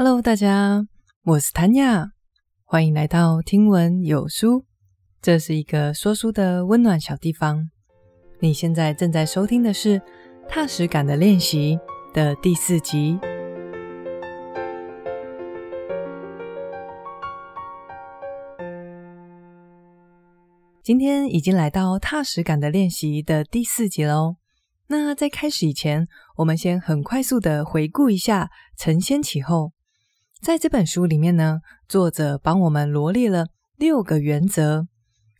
[0.00, 0.86] Hello，大家，
[1.24, 2.12] 我是谭雅，
[2.62, 4.64] 欢迎来到听闻有书。
[5.20, 7.68] 这是一个说书的温暖小地方。
[8.38, 9.98] 你现在正在收听的是
[10.48, 11.80] 《踏实感的练习》
[12.14, 13.18] 的第四集。
[20.84, 24.36] 今天已经来到《踏实感的练习》的第四集喽。
[24.86, 26.06] 那在开始以前，
[26.36, 29.72] 我们先很快速的回顾一下承先启后。
[30.40, 34.86] 在这本书里面呢，作者帮我们罗列了六个原则，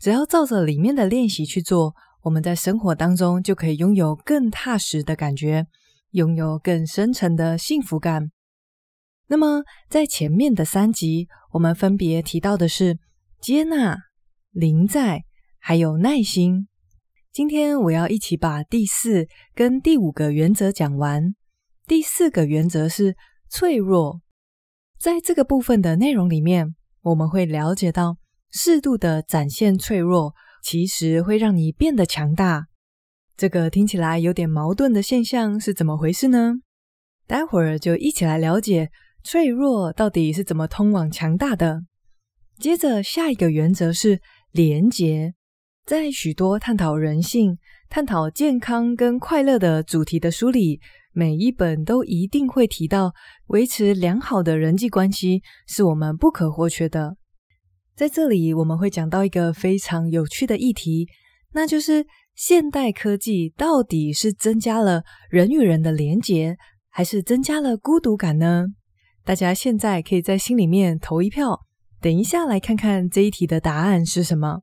[0.00, 5.66] 只要照着里面的练习去做，我们在生活当中就可以拥有更踏实的感觉，
[6.10, 8.30] 拥有更深沉的幸福感。
[9.28, 12.98] 那么在前面的三集，我们分别提到的是
[13.40, 13.96] 接纳、
[14.50, 15.22] 临在，
[15.60, 16.66] 还有耐心。
[17.32, 21.34] 今天我要一起把第四跟第五个原则讲完。
[21.86, 23.16] 第四个原则是
[23.48, 24.20] 脆弱，
[24.98, 28.16] 在这个部分的内容里面，我们会了解到，
[28.50, 32.66] 适度的展现脆弱，其实会让你变得强大。
[33.36, 36.54] 这个听起来有点矛盾的现象是怎么回事呢？
[37.28, 38.90] 待会儿就一起来了解
[39.22, 41.82] 脆弱到底是怎么通往强大的。
[42.58, 45.34] 接着下一个原则是廉洁。
[45.86, 47.56] 在许多探讨人性、
[47.88, 50.80] 探讨健康跟快乐的主题的书里，
[51.12, 53.12] 每一本都一定会提到，
[53.48, 57.16] 维持良好的人际关系是我们不可或缺的。
[57.94, 61.08] 在这里，我们会讲到一个非常有趣的议题，
[61.52, 66.56] 那就是现代科技到底是增加了人与人的连结，
[66.90, 68.66] 还是增加了孤独感呢？
[69.24, 71.60] 大家现在可以在心里面投一票，
[72.00, 74.60] 等一下来看看这一题的答案是什么。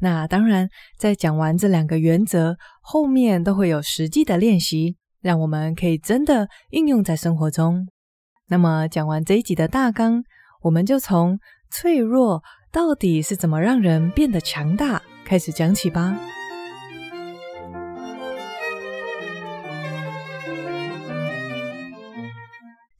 [0.00, 0.68] 那当然，
[0.98, 7.88] 在讲完这两个原则后面，都会有实际的练习，让我们可以真的应用在生活中。
[8.46, 10.22] 那么，讲完这一集的大纲，
[10.60, 11.38] 我们就从
[11.70, 16.14] 脆弱到底是怎么让人变得强大开始讲起吧。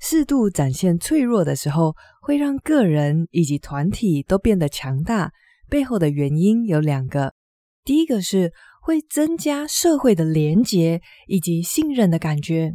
[0.00, 5.30] 适度展现脆弱的时候，会让个人以及团体都变得强大。
[5.68, 7.34] 背后的原因有两个，
[7.84, 8.50] 第一个是
[8.84, 12.74] 会增加社会的连结以及信任的感觉。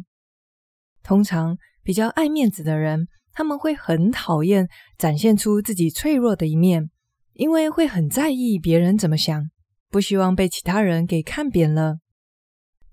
[1.04, 6.90] 通常比较爱面子的人，他们会很讨厌展现出自己脆弱的一面，
[7.34, 9.50] 因为会很在意别人怎么想，
[9.88, 11.98] 不希望被其他人给看扁了。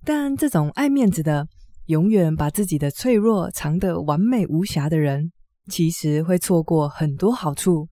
[0.05, 1.47] 但这种爱面子的，
[1.87, 5.31] 永远把自己的脆弱藏得完美无瑕的人，
[5.71, 7.89] 其实会错过很多好处。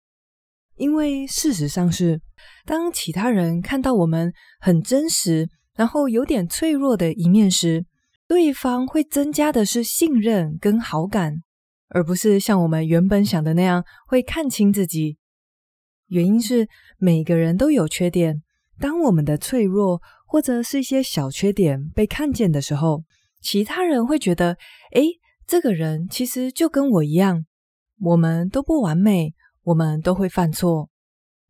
[0.75, 2.21] 因为事实上是，
[2.65, 7.85] 当其他人看到我们很真实，然后有点脆弱的一面时，
[8.27, 11.43] 对方会增加的是信任跟好感，
[11.89, 15.17] 而不是像我们原本想的那样会看清自己。
[16.07, 16.67] 原因是
[16.97, 18.41] 每个人都有缺点，
[18.79, 23.03] 当我们的脆弱或者是一些小缺点被看见的时候，
[23.41, 24.57] 其他人会觉得，
[24.93, 25.07] 诶，
[25.45, 27.45] 这个人其实就跟我一样，
[27.99, 29.33] 我们都不完美。
[29.63, 30.89] 我们都会犯错，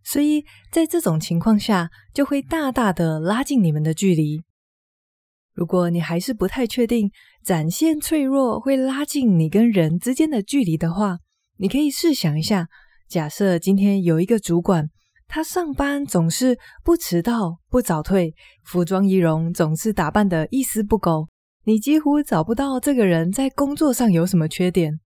[0.03, 4.43] 所以在这种情况下，就会大大的拉近你们的距离。
[5.53, 7.11] 如果你还是不太确定
[7.43, 11.19] 展现脆弱会拉近你跟人之间的距离的话，
[11.57, 12.67] 你可以试想一下：
[13.07, 14.89] 假设今天有一个主管，
[15.27, 21.27] 他上班总是不迟到、不早退，服装仪容总是打扮的一丝不苟，
[21.65, 24.99] 你几乎找不到这个人在工作上有什么缺点。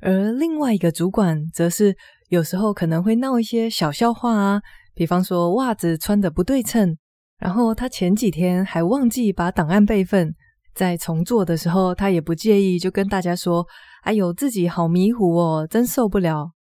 [0.00, 1.96] 而另外一个主管则是
[2.28, 4.60] 有时候可能会闹一些小笑话啊，
[4.94, 6.96] 比方说袜子穿得不对称，
[7.38, 10.34] 然后他前几天还忘记把档案备份，
[10.74, 13.66] 在重做的时候他也不介意，就跟大家说
[14.02, 16.52] ：“哎呦，自己好迷糊哦，真受不了。”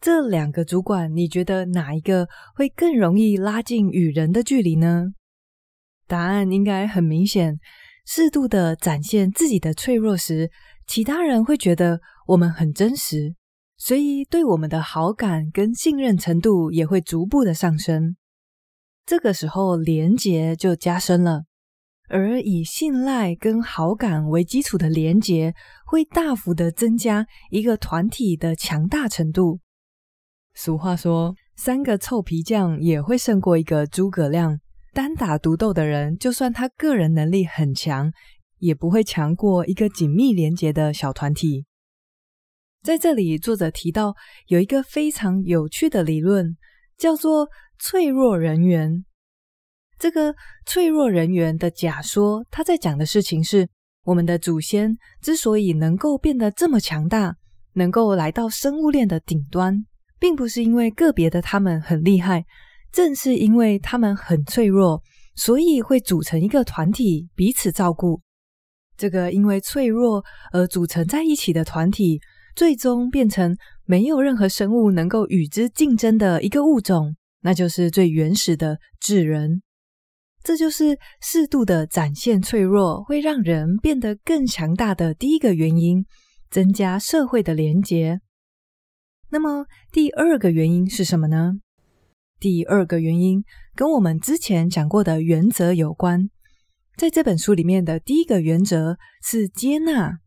[0.00, 5.12] 这两个主管，你觉得哪一个会更容易拉近与人的距离呢？
[6.06, 7.58] 答案应该很明显，
[8.06, 10.50] 适度的展现自己的脆弱时，
[10.86, 13.34] 其他人会觉得我们很真实，
[13.76, 18.16] 所以对我们的好感跟信任程度也会逐步的上升。
[19.04, 21.44] 这个时候连结就加深了，
[22.08, 25.54] 而以信赖跟好感为基础的连结，
[25.86, 29.60] 会大幅的增加一个团体的强大程度。
[30.54, 34.58] 俗话说，三个臭皮匠也会胜过一个诸葛亮。
[34.92, 38.12] 单打独斗的人，就算他个人能力很强。
[38.58, 41.66] 也不会强过一个紧密连结的小团体。
[42.84, 44.14] 在这里，作者提到
[44.48, 46.54] 有一个非常有趣的理论，
[46.98, 47.48] 叫做
[47.80, 49.06] “脆弱人员”。
[49.98, 50.34] 这个
[50.68, 53.66] “脆弱人员”的假说，他在讲的事情是，
[54.02, 57.34] 我们的祖先之所以能够变得这么强大，
[57.72, 59.86] 能够来到生物链的顶端，
[60.18, 62.44] 并不是因为个别的他们很厉害，
[62.92, 65.02] 正是因为他们很脆弱，
[65.36, 68.20] 所以会组成一个团体，彼此照顾。
[68.94, 70.22] 这个因为脆弱
[70.52, 72.20] 而组成在一起的团体，
[72.54, 79.62] 最终变成没有任何生物能够与之竞争的一个物种，那就是最原始的智人。
[80.42, 86.04] 这就是适度的展现脆弱，会让人变得更强大的第一个原因，
[86.50, 88.20] 增加社会的连结。
[89.30, 91.54] 那么第二个原因是什么呢？
[92.38, 93.42] 第二个原因
[93.74, 96.28] 跟我们之前讲过的原则有关。
[96.96, 100.18] 在这本书里面的第一个原则是接纳。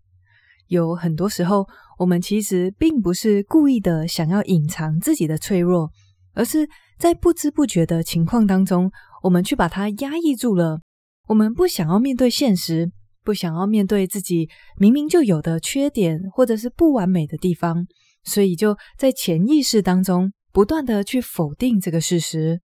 [0.65, 5.89] 有很多时候，我们其实并不是故意的想要隐藏自己的脆弱，
[6.33, 8.91] 而是在不知不觉的情况当中。
[9.23, 10.79] 我们去把它压抑住了，
[11.27, 12.91] 我们不想要面对现实，
[13.23, 14.47] 不想要面对自己
[14.77, 17.87] 明明就有的缺点或者是不完美的地方，
[18.23, 22.61] 所以就在潜意识当中不断的去否定这个事实。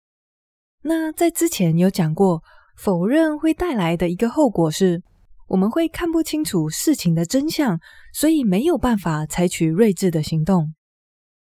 [0.82, 2.42] 那在之前有讲过，
[2.76, 5.02] 否认会带来的一个后果是，
[5.50, 7.80] 我们会看不清楚事情的真相，
[8.14, 10.74] 所以没有办法采取睿智的行动。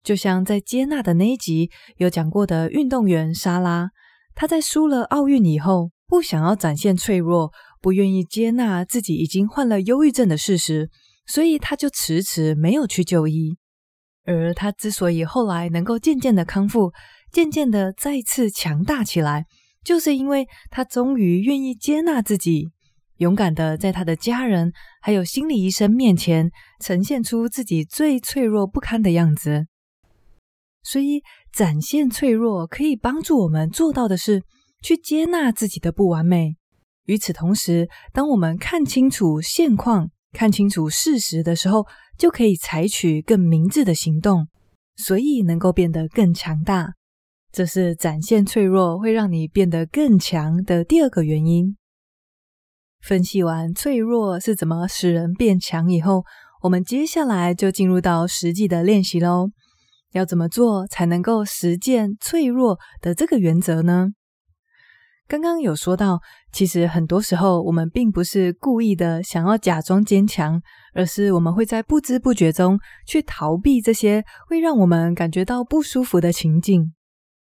[0.02, 3.90] 就像在接纳的那一集有讲过的运动员莎拉。
[4.34, 7.52] 她在输了奥运以后，不想要展现脆弱，
[7.82, 10.90] 不愿意接纳自己已经患了忧郁症的事实，
[11.26, 13.58] 所以她就迟迟没有去就医。
[14.24, 16.94] 而她之所以后来能够渐渐的康复，
[17.30, 19.46] 渐渐的再次强大起来，
[19.84, 22.70] 就是因为她终于愿意接纳自己，
[23.22, 29.68] 勇敢的在他的家人还有心理医生面前，呈现出自己最脆弱不堪的样子。
[30.82, 31.22] 所以，
[31.54, 34.42] 展现脆弱可以帮助我们做到的是，
[34.82, 36.56] 去接纳自己的不完美。
[37.06, 41.86] 与此同时，当我们看清楚现况、看清楚事实的时候，
[42.18, 44.48] 就可以采取更明智的行动，
[44.96, 46.94] 所以能够变得更强大。
[47.52, 51.78] 这是展现脆弱会让你变得更强的第二个原因。
[53.02, 56.24] 分析完脆弱是怎么使人变强以后，
[56.62, 59.50] 我们接下来就进入到实际的练习喽。
[60.12, 64.10] 要怎么做才能够实践脆弱的这个原则呢？
[65.28, 66.20] 刚刚有说到，
[66.52, 70.62] 其实很多时候我们并不是故意的想要假装坚强，
[70.94, 72.78] 而是我们会在不知不觉中
[73.08, 76.94] 去逃避这些会让我们感觉到不舒服的情境。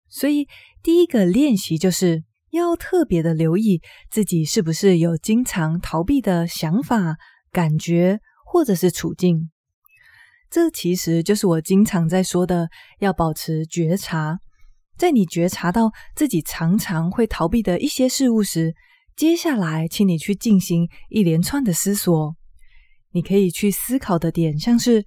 [0.06, 0.46] 所以，
[0.82, 3.80] 第一个练习就是要特别的留意
[4.10, 7.16] 自己是不是有经常逃避的想法、
[7.50, 9.50] 感觉或者是处境。
[10.50, 12.68] 这其实就是我经常在说的，
[13.00, 14.38] 要保持觉察。
[14.96, 18.74] 在你觉察到自己常常会逃避的一些事物时，
[19.14, 22.34] 接下来请你去进行一连串的思索。
[23.12, 25.04] 你可以去思考的点，像是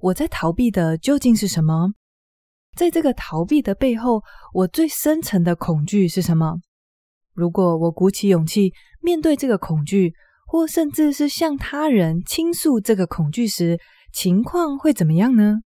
[0.00, 1.92] 我在逃避的究竟是什么？
[2.76, 4.22] 在这个逃避的背后，
[4.52, 6.60] 我最深层的恐惧是什么？
[7.34, 10.14] 如果我鼓起勇气面对这个恐惧，
[10.46, 13.78] 或甚至是向他人倾诉这个恐惧时，
[14.12, 15.60] 情况会怎么样呢？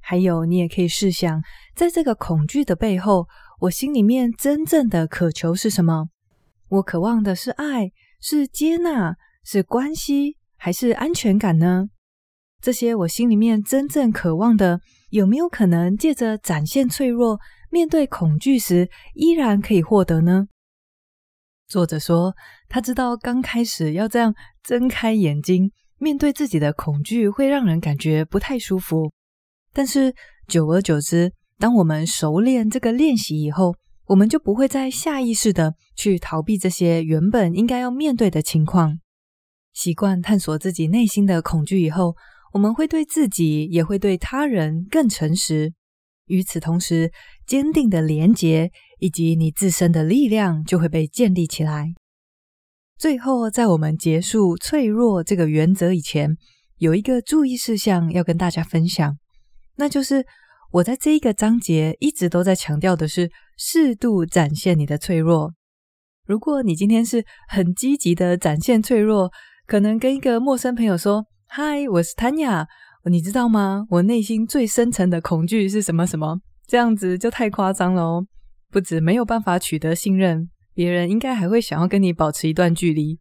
[0.00, 1.42] 还有，你也可以试想，
[1.76, 3.28] 在这个恐惧的背后，
[3.60, 6.08] 我心里面真正的渴求是什么？
[6.68, 9.14] 我渴望的是爱，是接纳，
[9.44, 11.90] 是关系，还是安全感呢？
[12.60, 17.38] 这些我心里面真正渴望的，有没有可能借着展现脆弱，
[17.70, 20.48] 面对恐惧时，依然可以获得呢？
[21.70, 22.34] 作者说，
[22.68, 25.70] 他知道刚开始要这样睁开眼睛。
[26.02, 29.12] 面对自己的恐惧会让人感觉不太舒服，
[29.72, 30.14] 但是
[30.48, 33.74] 久而久之，当我们熟练这个练习以后，
[34.06, 38.98] 我们就不会再下意识的去逃避这些原本应该要面对的情况。
[39.74, 42.16] 习惯探索自己内心的恐惧以后，
[42.54, 45.74] 我们会对自己也会对他人更诚实。
[46.30, 47.12] 与此同时，
[47.46, 48.70] 坚定的连结
[49.00, 51.92] 以及你自身的力量就会被建立起来。
[52.96, 56.36] 最后，在我们结束脆弱这个原则以前，
[56.78, 59.18] 有一个注意事项要跟大家分享，
[59.76, 60.24] 那就是
[60.72, 65.52] 我在这一个章节一直都在强调的是适度展现你的脆弱。
[66.26, 69.30] 如果你今天是很积极的展现脆弱，
[69.66, 72.66] 可能跟一个陌生朋友说：“嗨，我是 Tanya，
[73.08, 73.86] 你知道吗？
[73.88, 78.26] 我内心最深层的恐惧是什么什么？”这样子就太夸张了哦，
[78.70, 80.50] 不止没有办法取得信任。
[80.72, 83.18] 别人应该还会想要跟你保持一段距离，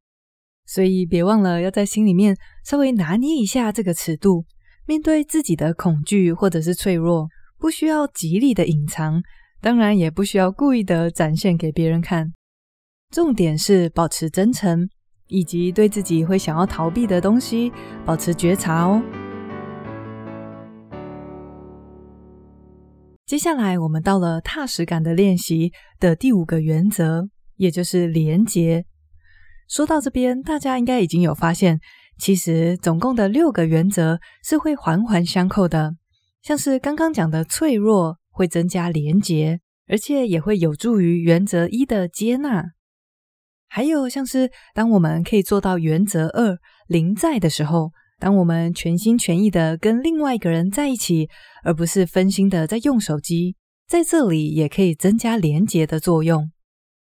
[0.65, 4.45] 所以别忘了要在心里面稍微拿捏一下这个尺度。
[4.86, 9.21] 面对自己的恐惧或者是脆弱，不需要极力的隐藏，
[9.62, 12.31] 当然也不需要故意的展现给别人看。
[13.13, 14.88] 重点是保持真诚，
[15.27, 17.71] 以及对自己会想要逃避的东西
[18.05, 19.01] 保持觉察哦。
[23.29, 28.86] 接下来，我们到了踏实感的练习的第五个原则，也就是连结。
[29.67, 31.79] 说到这边，大家应该已经有发现，
[32.17, 35.95] 其实总共的六个原则是会环环相扣的。
[36.41, 42.63] 像是刚刚讲的脆弱会增加连结，而且也会有助于原则一的接纳。
[43.67, 46.57] 还有像是当我们可以做到原则二
[46.88, 47.91] 临在的时候。
[48.19, 51.29] 当我们全心全意的跟另外一个人在一起，
[51.63, 53.55] 而不是分心的在用手机，
[53.88, 56.51] 在这里也可以增加连结的作用。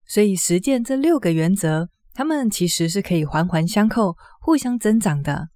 [0.07, 5.49] 所以实践这六个原则，它们其实是可以环环相扣、互相增长的。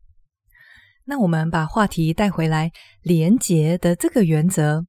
[1.07, 2.71] 那我们把话题带回来，
[3.03, 4.85] 连结的这个原则。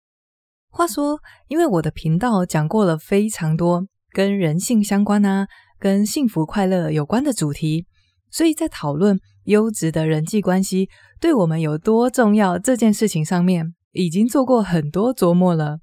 [0.69, 5.47] 话说，因为我的频道讲过了非常多跟人性相关啊，
[5.79, 7.85] 跟幸福快乐有关的主题。
[8.29, 9.17] 所以在讨论
[9.47, 10.89] 优质的人际关系
[11.19, 15.79] 对我们有多重要这件事情上面，已经做过很多琢磨了。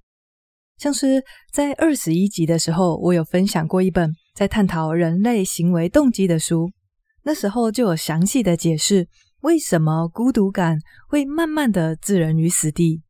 [0.77, 6.71] 像是在二十一集的时候，我有分享过一本在探讨人类行为动机的书，
[7.23, 9.09] 那时候就有详细的解释
[9.41, 10.79] 为什么孤独感
[11.09, 13.03] 会慢慢的置人于死地。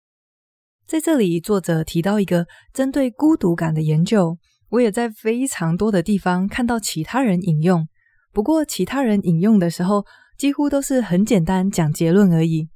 [0.87, 4.37] 在这里，作者提到一个针对孤独感的研究，
[4.69, 7.89] 我也在非常多的地方看到其他人引用。
[8.33, 10.05] 不过，其他人引用的时候，
[10.37, 12.69] 几乎都是很简单讲结论而已。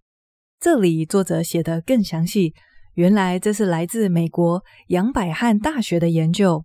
[0.61, 2.55] 这里作者写得更详细，
[2.95, 6.65] 原来这是来自美国杨百翰大学的研究，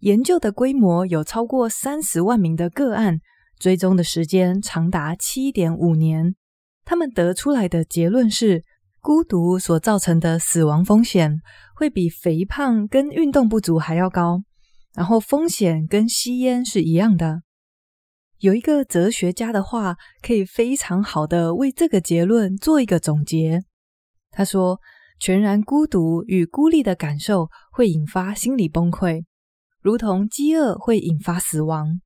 [0.00, 3.18] 研究的规模有超过三十万名的个案，
[3.58, 6.34] 追踪的时间长达七点五年。
[6.84, 8.64] 他们得出来的结论是，
[9.00, 11.40] 孤独所造成的死亡风险
[11.74, 14.42] 会比肥胖跟运动不足还要高，
[14.94, 17.42] 然后风险跟吸烟是一样的。
[18.40, 23.62] 有一个哲学家的话，可以非常好的为这个结论做一个总结。
[24.30, 24.78] 他说
[25.18, 29.24] ：“全然孤独与孤立的感受会引发心理崩溃，
[29.80, 32.00] 如同饥饿会引发死亡。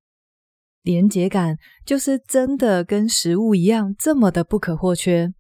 [0.83, 5.33] 连结感就是真的跟食物一样这么的不可或缺，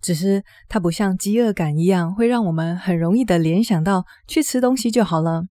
[0.00, 5.46] 只是它不像饥饿感一样会让我们很容易的联想到去吃东西就好了。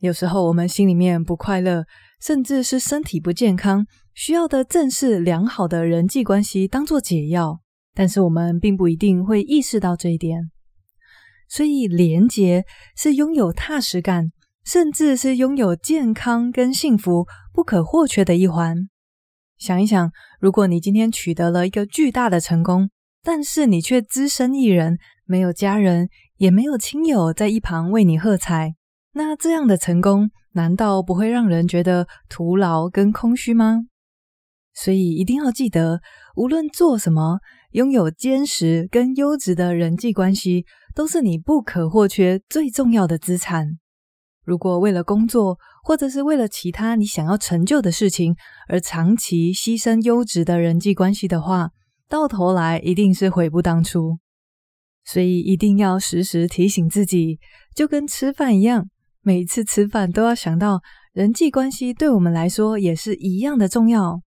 [0.00, 1.86] 有时候我们心里面不快乐。”
[2.26, 7.60] 甚至是身体不健康，需要的正是良好的人际关系当做解药，
[7.94, 10.50] 但是我们并不一定会意识到这一点。
[11.48, 12.64] 所以，连结
[12.96, 14.32] 是拥有踏实感，
[14.64, 18.88] 甚至是拥有健康跟幸福不可或缺的一环。
[19.56, 22.90] 想一想，如果你今天取得了一个巨大的成功，
[23.22, 28.74] 但是你却只身一人，没有家人，也没有亲友在一旁为你喝彩。
[29.12, 33.82] 那这样的成功，难道不会让人觉得徒劳跟空虚吗？
[34.74, 36.00] 所以一定要记得，
[36.34, 37.38] 无论做什么，
[37.72, 43.78] 拥有坚实跟优质的人际关系，都是你不可或缺最重要的资产。
[44.44, 48.34] 如果为了工作，或者是为了其他你想要成就的事情，
[48.68, 51.70] 而长期牺牲优质的人际关系的话，
[52.08, 54.18] 到头来一定是悔不当初。
[55.04, 57.38] 所以一定要时时提醒自己，
[57.74, 58.88] 就跟吃饭一样。
[59.26, 64.20] 每次吃饭都要想到人际关系对我们来说也是一样的重要，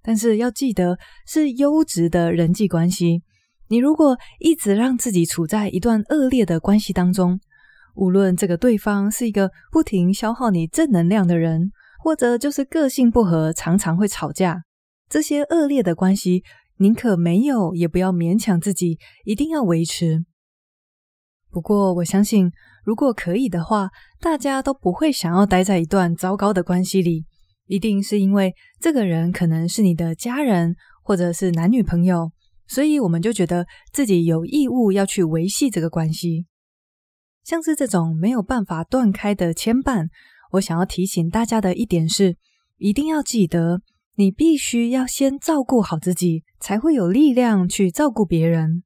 [0.00, 3.22] 但是要记得是优质的人际关系。
[3.66, 7.40] 你如果一直让自己处在一段恶劣的关系当中，
[7.96, 14.62] 无论这个对方是一个不停消耗你正能量的人，或者就是个性不合，常常会吵架，
[15.08, 16.44] 这些恶劣的关系，
[16.76, 20.24] 宁可没有，也不要勉强自己一定要维持。
[21.52, 22.50] 不过我相信。
[22.84, 27.24] 如果可以的话，大家都不会想要待在一段糟糕的关系里，
[27.66, 32.32] 一定是因为这个人可能是你的家人，或者是男女朋友，
[32.66, 36.46] 所以我们就觉得自己有义务要去维系这个关系。
[37.44, 40.08] 像是这种没有办法断开的牵绊，
[40.52, 42.36] 我想要提醒大家的一点是，
[42.78, 43.80] 一定要记得，
[44.16, 48.82] 你必须要先照顾好自己，才会有力量去照顾别人。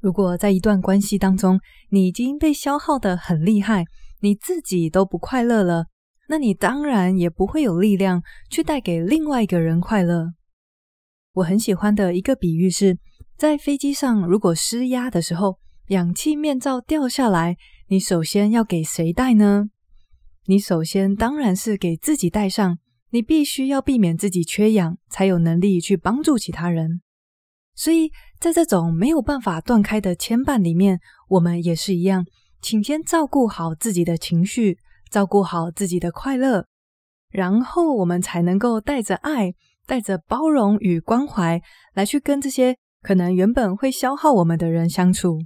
[0.00, 1.58] 如果在一段关系当中，
[1.90, 3.84] 你已经被消耗得很厉害，
[4.20, 5.86] 你自己都不快乐了，
[6.28, 10.34] 那你当然也不会有力量去带给另外一个人快乐。
[11.34, 12.98] 我很喜欢的一个比喻是，
[13.36, 17.56] 在飞机上如果失压的时候，氧气面罩掉下来，
[17.88, 19.70] 你首先要给谁戴呢？
[20.46, 22.78] 你首先当然是给自己戴上，
[23.10, 27.00] 你必须要避免自己缺氧，才有能力去帮助其他人。
[27.78, 32.26] 所以在这种没有办法断开的牵绊里面，我们也是一样，
[32.60, 34.76] 请先照顾好自己的情绪，
[35.12, 36.66] 照顾好自己的快乐，
[37.30, 39.54] 然后我们才能够带着爱、
[39.86, 41.62] 带着包容与关怀
[41.94, 45.38] 来去跟这些可能原本会消耗我们的人相处。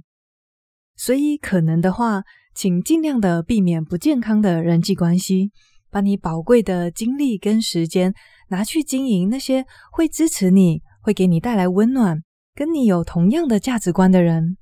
[0.95, 2.23] 所以可能的话，
[2.55, 5.51] 请尽量的避免不健康的人际关系，
[5.91, 8.11] 把你宝贵的精力跟时间
[8.49, 12.23] 拿去经营那些会支持你、会给你带来温暖、
[12.55, 14.57] 跟你有同样的价值观的人。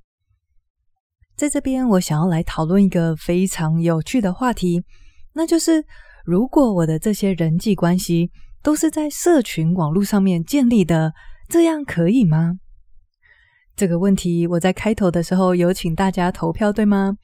[1.34, 4.82] 在这边，我想要来讨论一个非常有趣的话题，
[5.32, 5.84] 那就是
[6.26, 8.30] 如果我的这些人际关系
[8.62, 11.12] 都是在社群网络上面建立的，
[11.48, 12.58] 这样可以吗？
[13.74, 17.16] 这个问题我在开头的时候有请大家投票，对吗？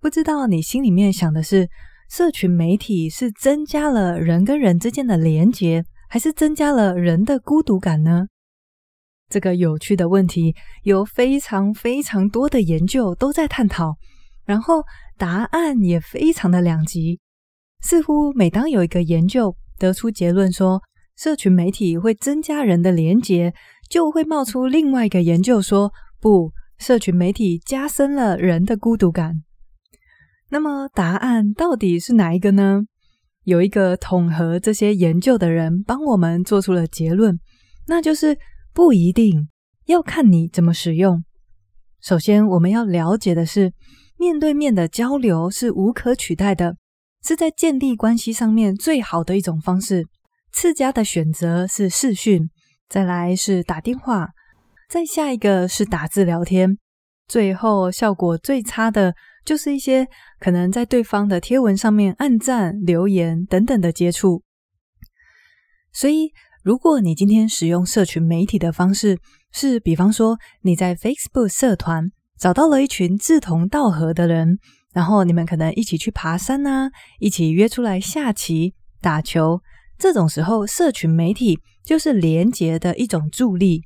[0.00, 1.68] 不知道你心里面想的是，
[2.10, 8.26] 社群媒体是增加了人跟人之间的连结，还是增加了人的孤独感呢？
[9.28, 10.54] 这个有趣的问题
[10.84, 13.94] 有非常非常多的研究都在探讨，
[14.46, 14.82] 然后
[15.18, 17.20] 答案也非常的两极。
[17.82, 20.80] 似乎每当有一个研究得出结论说
[21.14, 23.52] 社群媒体会增加人的连结，
[23.90, 29.42] 就会冒出另外一个研究说不，社群媒体加深了人的孤独感。
[30.48, 32.80] 那么答案到底是哪一个呢？
[33.44, 37.38] 有一个统合这些研究的人帮我们做出了结论，
[37.88, 38.38] 那就是。
[38.78, 39.48] 不一定，
[39.86, 41.24] 要看你怎么使用。
[42.00, 43.72] 首先，我们要了解的是，
[44.16, 46.76] 面对面的交流是无可取代的，
[47.24, 50.06] 是在建立关系上面最好的一种方式。
[50.52, 52.48] 次佳的选择是视讯，
[52.88, 54.28] 再来是打电话，
[54.88, 56.78] 再下一个是打字聊天，
[57.26, 59.12] 最后效果最差的
[59.44, 60.06] 就是一些
[60.38, 64.44] 可能在对方的贴文上面按赞、留言等等的接触。
[65.92, 66.30] 所以，
[66.68, 69.18] 如果你今天使用社群媒体的方式
[69.52, 74.58] 是，比方说你在 Facebook 社团找到了一群志同道合的人，
[74.92, 79.62] 然后你们可能一起去爬山啊，一起约出来下棋、打球，
[79.96, 83.84] 这种时候社群媒体就是连结的一种助力。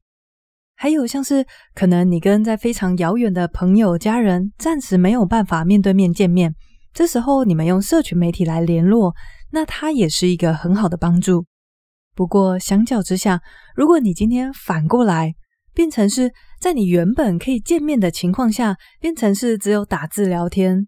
[0.74, 1.46] 还有像是
[1.76, 6.52] 可能你跟在非常遥远的朋友、家人暂时没有办法面对面见面，
[6.92, 9.14] 这时候你们用社群媒体来联络，
[9.52, 11.46] 那它也是一个很好的帮助。
[12.14, 13.40] 不过，相较之下，
[13.74, 15.34] 如果你今天反过来
[15.72, 20.86] 变成是在你原本可以见面的情况下，变成是只有打字聊天；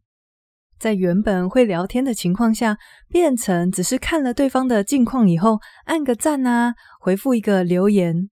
[0.79, 2.77] 在原本会聊天的情况下，
[3.09, 8.29] 变成只是看了对方的近况以后按个赞啊，回复一个留言，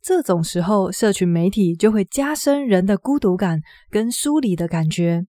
[0.00, 5.24] 这种时候，社群媒体就会加深人的孤独感跟疏离的感觉。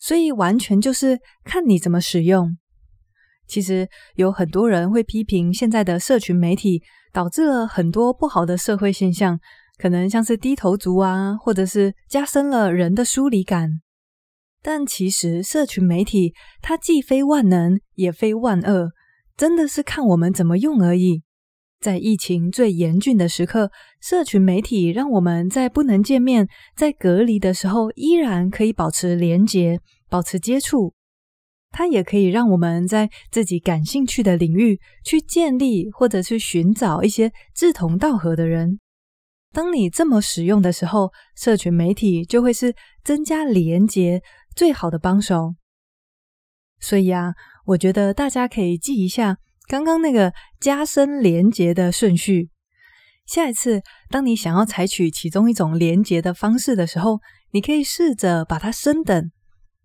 [0.00, 2.58] 所以，完全就是看你怎么使用。
[3.54, 9.38] 其实有很多人会批评现在的社群媒体导致了很多不好的社会现象，
[9.78, 13.70] 可能像是低头族啊，或者是加深了人的疏离感。
[14.60, 18.90] 但其实社群媒体它既非万能也非万恶，
[19.36, 21.22] 真的是看我们怎么用而已。
[21.80, 29.78] 在疫情最严峻的时刻，社群媒体让我们在不能见面、在隔离的时候，依然可以保持连结、
[30.10, 30.92] 保持接触。
[31.76, 38.78] 它也可以让我们在自己感兴趣的领域去建立或者去寻找一些志同道合的人。
[39.52, 44.22] 当你这么使用的时候，社群媒体就会是增加连结
[44.54, 45.56] 最好的帮手。
[46.78, 47.32] 所以啊，
[47.66, 52.50] 我觉得大家可以记一下刚刚那个加深连结的顺序。
[53.26, 57.18] 下一次，当你想要采取其中一种连结的方式的时候，
[57.50, 59.32] 你可以试着把它升等，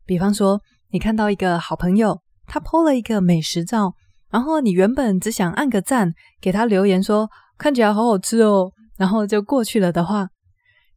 [0.05, 0.61] 比方说。
[0.91, 3.93] 你看到一个好朋友，他 po 了一个美食照，
[4.31, 10.29] 然后你原本只想按个赞，给他留言说看起来好好吃哦，然后就过去了的话，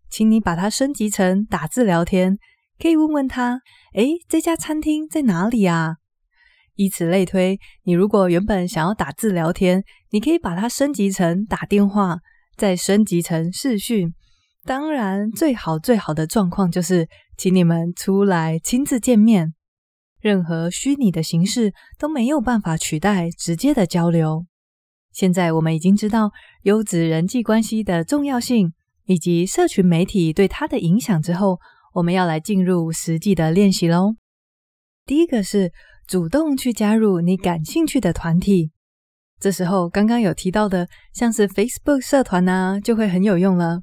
[0.08, 2.38] 请你把它升级成打字聊天，
[2.78, 3.60] 可以问问他，
[3.94, 5.96] 诶，这家餐厅在哪里啊？
[6.76, 12.16] 以此类推，你如果原本想要打字聊天，你可以把它升级成打电话，
[12.56, 14.14] 再升级成视讯。
[14.64, 19.52] 当然，最好最好的状况就是，请你们出来亲自见面。
[20.22, 24.46] 任何虚拟的形式都没有办法取代直接的交流。
[25.12, 26.30] 现在我们已经知道
[26.62, 28.72] 优质人际关系的重要性，
[29.04, 31.58] 以及社群媒体对它的影响之后，
[31.94, 34.14] 我们要来进入实际的练习喽。
[35.04, 35.72] 第一个是
[36.06, 38.70] 主动去加入你感兴趣的团体。
[39.40, 43.82] 这时候刚刚有提到的，像是 Facebook 社团啊，就会很有用了。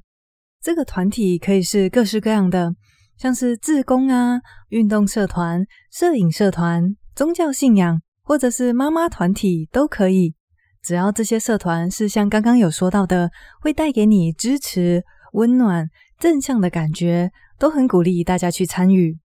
[0.62, 2.74] 这个团体可以是各式各样的。
[3.20, 10.34] 像是自工啊、运动社团、摄影社团、宗教信仰，或者是妈妈团体都可以。
[10.82, 13.30] 只要这些社团是像刚刚有说到的，
[13.60, 15.04] 会带给你支持、
[15.34, 15.86] 温暖、
[16.18, 19.18] 正向的感觉，都很鼓励大家去参与。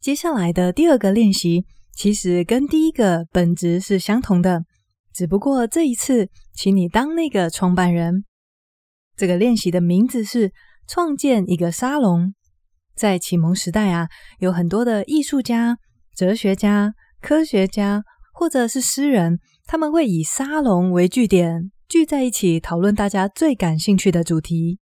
[0.00, 4.62] 接下来的第二个练习，其实跟第一个本质是相同的，
[5.12, 8.22] 只不过这一次，请你当那个创办人。
[9.16, 10.52] 这个练习的名字是
[10.86, 12.34] 创建一个沙龙。
[12.98, 14.08] 在启蒙时代啊，
[14.40, 15.78] 有很多的艺术家、
[16.14, 18.02] 哲学家、科学家，
[18.34, 24.80] 或者是诗人，他们会以沙龙为据点，聚在一起讨论大家最感兴趣的主题。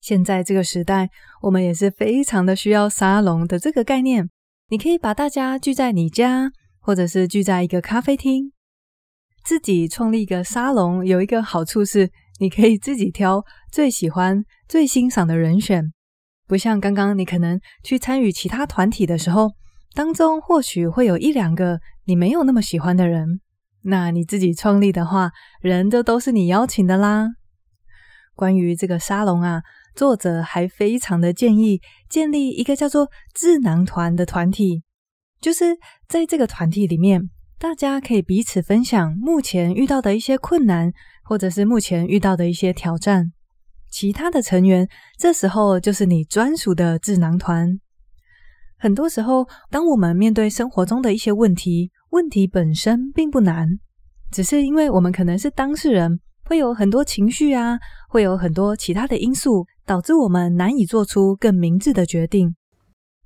[0.00, 1.10] 现在这个时代，
[1.42, 4.28] 我们也是非常的需要沙龙的这个概念。
[4.70, 8.52] 你可以把大家聚在你家，或者是聚在一个咖啡厅。
[9.44, 15.92] 自己创立一个沙龙，有一个好处是，你可以自己挑最喜欢、最欣赏的人选，
[16.50, 19.52] 不像刚刚你可能去参与其他团体的时候，
[19.94, 23.40] 当中或许会有一两个你没有那么喜欢的人。
[23.82, 27.28] 那你自己创立的话，人就都是你邀请的啦。
[28.34, 29.62] 关于这个沙龙啊，
[29.94, 34.82] 作者还非常的建议建立一个叫做智囊团的团体，
[35.40, 37.30] 就是在这个团体里面。
[37.60, 43.30] 大家可以彼此分享目前遇到的一些困难，或者是目前遇到的一些挑战。
[43.90, 47.78] 其他的成员这时候就是你专属的智囊团。
[48.78, 53.68] 很多时候，当我们面对生活中的一些问题，问题本身并不难，
[54.30, 62.54] 只是因为我们可能是当事人，会有很多情绪啊，会有很多其他的因素，导致我们难以做出更明智的决定。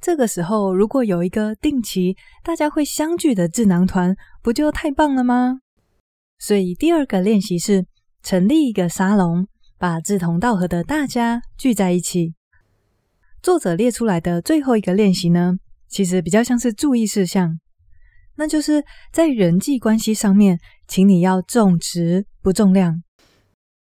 [0.00, 5.60] 这个时候，如果有一个定期大家会相聚的智囊团，不就太棒了吗？
[6.38, 7.86] 所以第二个练习是
[8.22, 9.46] 成立一个沙龙，
[9.84, 12.32] 把志同道合的大家聚在一起。
[13.42, 17.60] 作者列出来的最后一个练习呢，其实比较像是注意事项，
[18.36, 23.02] 那就是在人际关系上面，请你要重质不重量。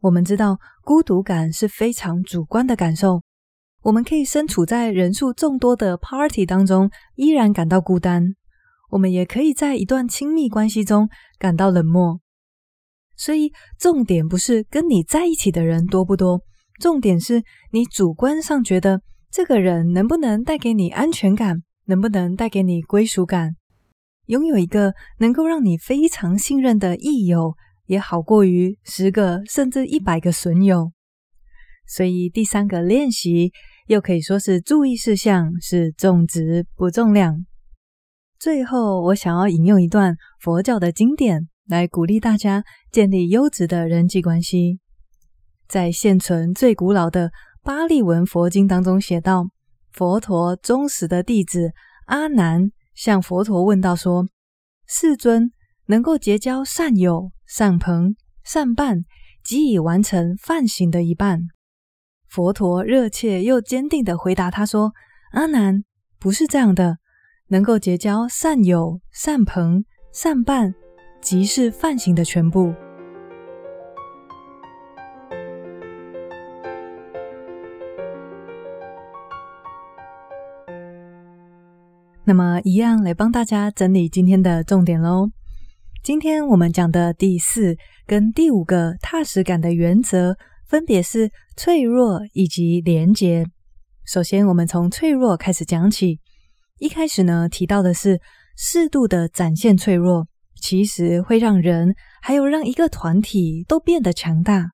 [0.01, 3.22] 我们知道孤独感是非常主观的感受。
[3.85, 8.35] 我们可以身处在人数众多的 party 当中，依然感到孤单；
[8.90, 12.20] 我们也可以在一段亲密关系中感到冷漠。
[13.18, 16.40] 所以，重点不是跟你在一起的人多不多，
[16.81, 23.57] 重点是你主观上觉得这个人能不能带给你安全感，能不能带给你归属感。
[24.26, 27.54] 拥有一个能够让你非常信任的益友，
[27.87, 30.92] 也好过于十个甚至一百个损友。
[31.87, 33.50] 所以第三个练习
[33.87, 37.46] 又可以说是注意事项，是重质不重量。
[38.38, 44.81] 最后，我想要引用一段佛教的经典来鼓励大家建立优质的人际关系。
[45.68, 47.31] 在现存最古老的
[47.62, 49.48] 巴利文佛经当中写道：
[49.92, 51.72] 佛陀忠实的弟子
[52.07, 54.26] 阿难向佛陀问道说
[54.88, 55.52] ：“世尊，
[55.87, 59.04] 能够结交善友、善朋、善伴，
[59.44, 61.40] 即已完成梵行的一半。”
[62.28, 64.92] 佛陀热切又坚定地回答他说
[65.33, 65.85] ：“阿难，
[66.18, 66.98] 不是这样的，
[67.48, 70.74] 能够结交善友、善朋、善伴，
[71.20, 72.74] 即是梵行的全部。”
[82.24, 85.31] 那么，一样来帮大家整理今天的重点喽。
[86.02, 87.76] 今天我们讲的第四
[88.07, 90.37] 跟第五个踏实感的原则。
[90.68, 93.46] 分别是脆弱以及连结。
[94.04, 96.20] 首先，我们从脆弱开始讲起。
[96.78, 98.20] 一开始呢，提到的是
[98.54, 100.26] 适度的展现脆弱，
[100.61, 104.71] 其实会让人还有让一个团体都变得强大。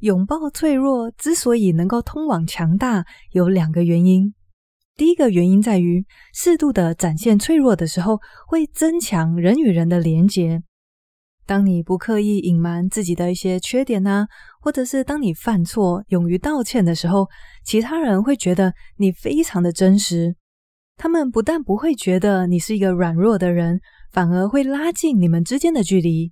[0.00, 4.34] 拥抱脆弱之所以能够通往强大，有两个原因。
[4.96, 10.62] 第一个原因在于，适度的展现脆弱的时候，会增强人与人的连结。
[11.46, 14.26] 当你不刻意隐瞒自己的一些缺点呢，
[14.60, 17.28] 或者是当你犯错勇于道歉的时候，
[17.64, 20.36] 其他人会觉得你非常的真实。
[20.96, 23.80] 他们不但不会觉得你是一个软弱的人，
[24.14, 26.30] 反而会拉近你们之间的距离。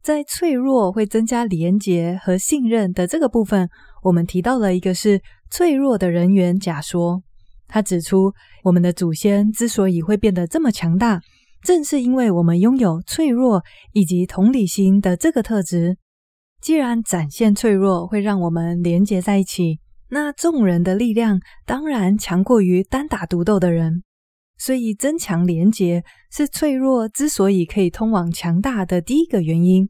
[0.00, 3.68] 在脆弱会增加连结和信任的这个部分，
[4.04, 5.20] 我们提到了一个是
[5.50, 7.22] 脆弱的人员假说。
[7.66, 8.32] 他指出，
[8.64, 11.20] 我们的祖先之所以会变得这么强大。
[11.62, 15.98] 正是因为我们拥有脆弱以及同理心的这个特质，
[16.62, 24.02] 既然展现脆弱会让我们连结在一起，那众人的力量当然强过于单打独斗的人。
[24.60, 29.88] 所以，增强连结是脆弱之所以可以通往强大的第一个原因。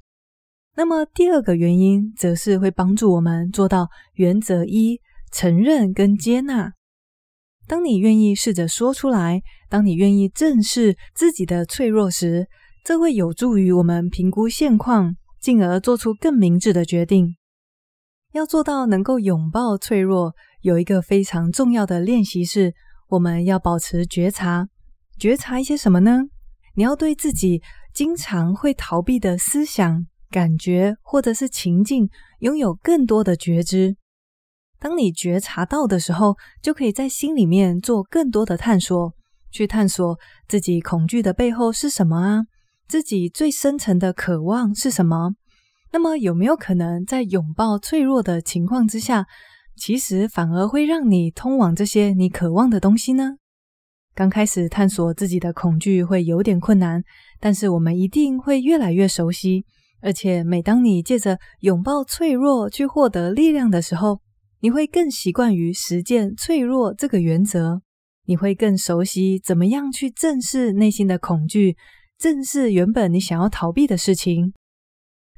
[0.77, 5.01] 那么，第二个原因则是会帮助我们做到原则一：
[5.33, 6.75] 承认跟接纳。
[7.67, 12.47] 当你愿意试着说出来，当你愿意正视自己的脆弱时，
[12.85, 17.35] 这会有助于我们评估现况，进而做出更明智的决定。
[18.33, 22.73] 要做到能够拥抱脆弱，有一个非常重要的练习是，
[23.11, 24.69] 我们要保持觉察。
[25.19, 26.21] 觉察一些什么呢？
[26.75, 27.61] 你要对自己
[27.93, 33.97] 经常会逃避的思想、感觉或者是情境，拥有更多的觉知。
[34.79, 39.13] 当你觉察到的时候，就可以在心里面做更多的探索，
[39.51, 40.17] 去探索
[40.49, 42.45] 自己恐惧的背后是什么啊？
[42.89, 45.33] 自己最深层的渴望是什么？
[45.93, 49.27] 那么有没有可能在拥抱脆弱的情况之下，
[49.81, 53.37] 其实反而会让你通往这些你渴望的东西呢？
[54.15, 57.03] 刚开始探索自己的恐惧会有点困难，
[57.41, 59.65] 但是我们一定会越来越熟悉。
[60.03, 64.21] 而且每当你借着拥抱脆弱去获得力量的时候，
[64.61, 67.81] 你会更习惯于实践脆弱这个原则，
[68.27, 71.77] 你会更熟悉怎么样去正视内心的恐惧，
[72.19, 74.53] 正视原本你想要逃避的事情。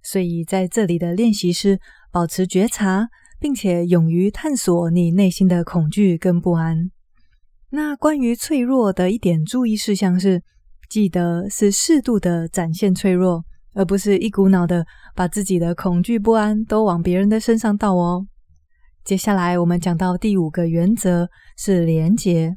[0.03, 1.79] 所以在这里的练习是
[2.11, 3.09] 保持觉察，
[3.43, 6.93] 并且勇于探索你内心的恐惧跟不安。
[7.71, 10.41] 那关于脆弱的一点注意事项是，
[10.89, 18.25] 记得是适度的展现脆弱，而不是一股脑的把自己的恐惧不安都往别人的身上倒哦。
[19.05, 21.29] 接下来我们讲到第五个原则
[21.59, 22.57] 是连结，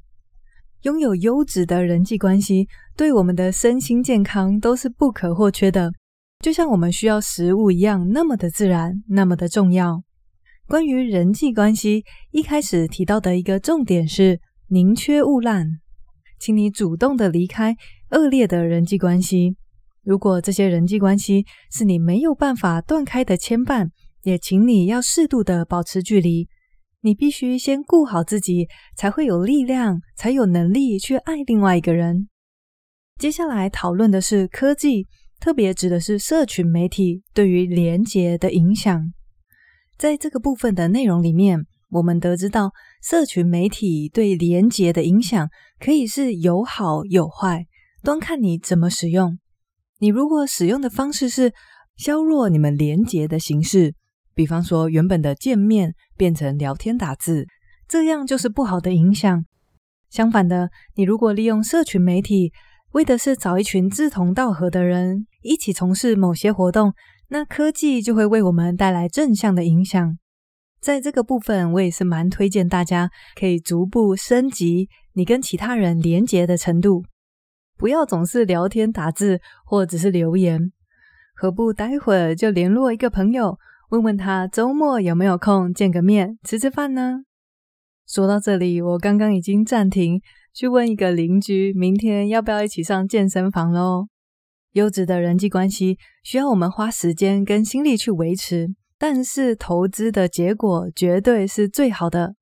[0.83, 5.91] 拥有优质的人际关系对我们的身心健康都是不可或缺的，
[6.41, 10.03] 就像我们需要食物一样，那么的自然，那么的重要。
[10.67, 15.79] 关于人际关系，一开始提到的一个重点是宁缺毋滥，
[16.39, 17.75] 请你主动的离开
[18.11, 19.55] 恶劣的人际关系。
[20.03, 23.89] 如果这些人际关系是你没有办法断开的牵绊。
[24.23, 26.47] 也请你要适度的保持距离，
[27.01, 32.27] 你必须先顾好自己，才会有力量，才有能力去爱另外一个人。
[33.19, 35.05] 接下来讨论的是科技，
[35.39, 39.13] 特别指的是社群媒体对于连结的影响。
[39.97, 47.65] 在这个部分的内容里面，我们得知到社群媒体对连结的影响可以是有好有坏，
[48.03, 49.37] 端看你怎么使用。
[49.99, 51.53] 你如果使用的方式是
[51.95, 53.93] 削弱你们连结的形式。
[54.33, 57.45] 比方说，原本的见面变成聊天打字，
[57.87, 59.45] 这样就是不好的影响。
[60.09, 62.51] 相反的，你如果利用社群媒体，
[62.91, 66.93] 为的是找一群志同道合的人一起从事某些活动，
[67.29, 70.17] 那科技就会为我们带来正向的影响。
[70.79, 73.09] 在这个部分，我也是蛮推荐大家
[73.39, 77.03] 可以逐步升级你跟其他人连结的程度，
[77.75, 80.71] 不要总是聊天打字或只是留言，
[81.35, 83.57] 何不待会儿就联络一个朋友？
[83.89, 87.23] 问问他周末有没有空见个面吃吃饭呢？
[88.07, 90.21] 说到这里，我刚刚已经暂停
[90.53, 94.07] 去问一个邻居，明天要不要一起上健身房喽？
[94.75, 102.35] 优质的人际关系需要我们花时间跟心力去维持，但是投资的结果绝对是最好的。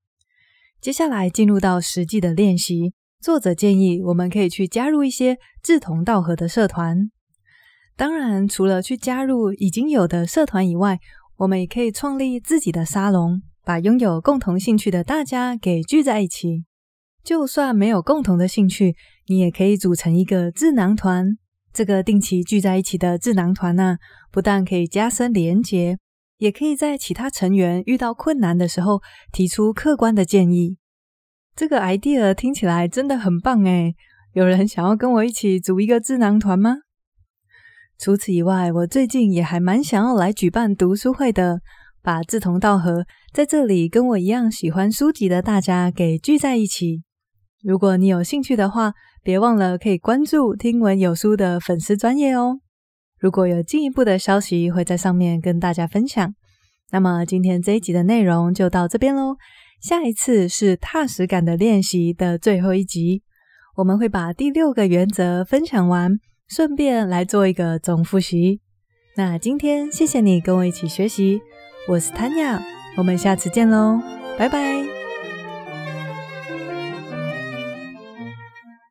[0.81, 7.11] 接下来进入到实际的练习，作者建议我们可以去加入一些志同道合的社团。
[7.95, 10.99] 当然，除了去加入已经有的社团以外，
[11.37, 16.65] 我们也可以创立自己的沙龙，把拥有共同兴趣的大家给聚在一起。
[17.23, 18.95] 就算没有共同的兴趣，
[19.27, 21.37] 你也可以组成一个智囊团。
[21.73, 23.97] 这个定期聚在一起的智囊团呢，
[24.31, 25.97] 不但可以加深连结，
[26.37, 30.77] 也可以在其他成员遇到困难的时候提出客观的建议。
[31.55, 33.95] 这个 idea 听起来真的很棒诶！
[34.33, 36.77] 有人想要跟我一起组一个智囊团吗？
[37.97, 41.61] 除此以外，我最近也还蛮想要来举办读书会的，
[42.01, 47.03] 把志同道合在这里跟我一样喜欢书籍的大家给聚在一起。
[47.61, 52.59] 如果你有兴趣的话，别忘了可以关注“听闻有书”的粉丝专业哦。
[53.19, 56.33] 如果有进一步的消息，会在上面跟大家分享。
[56.91, 59.37] 那么今天这一集的内容就到这边喽。
[59.81, 63.23] 下一次是踏实感的练习的最后一集，
[63.77, 66.17] 我们会把第六个原则分享完。
[66.49, 68.59] 顺便来做一个总复习。
[69.15, 71.41] 那今天谢谢你跟我一起学习，
[71.87, 72.59] 我是 Tanya，
[72.97, 73.99] 我们下次见喽，
[74.37, 75.02] 拜拜。